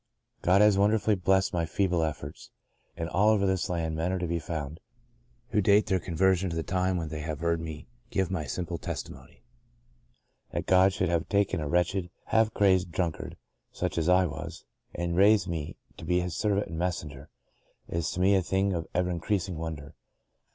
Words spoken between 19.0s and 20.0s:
increasing wonder.